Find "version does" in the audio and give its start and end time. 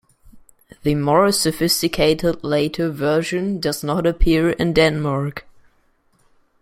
2.89-3.83